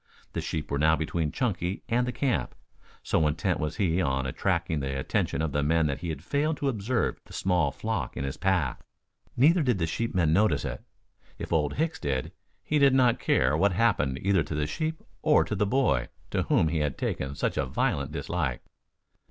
The 0.33 0.41
sheep 0.41 0.71
were 0.71 0.79
now 0.79 0.95
between 0.95 1.31
Chunky 1.31 1.83
and 1.87 2.07
the 2.07 2.11
camp. 2.11 2.55
So 3.03 3.27
intent 3.27 3.59
was 3.59 3.75
he 3.75 4.01
on 4.01 4.25
attracting 4.25 4.79
the 4.79 4.97
attention 4.97 5.43
of 5.43 5.51
the 5.51 5.61
men 5.61 5.85
that 5.85 5.99
he 5.99 6.11
failed 6.15 6.57
to 6.57 6.69
observe 6.69 7.19
the 7.27 7.33
small 7.33 7.69
flock 7.69 8.17
in 8.17 8.23
his 8.23 8.35
path. 8.35 8.81
Neither 9.37 9.61
did 9.61 9.77
the 9.77 9.85
sheepmen 9.85 10.33
notice 10.33 10.65
it. 10.65 10.81
If 11.37 11.53
Old 11.53 11.75
Hicks 11.75 11.99
did, 11.99 12.31
he 12.63 12.79
did 12.79 12.95
not 12.95 13.19
care 13.19 13.55
what 13.55 13.73
happened 13.73 14.17
either 14.23 14.41
to 14.41 14.55
the 14.55 14.65
sheep 14.65 15.03
or 15.21 15.43
to 15.43 15.53
the 15.53 15.67
boy 15.67 16.07
to 16.31 16.41
whom 16.41 16.69
he 16.69 16.79
had 16.79 16.97
taken 16.97 17.35
such 17.35 17.55
a 17.55 17.67
violent 17.67 18.11
dislike. 18.11 18.63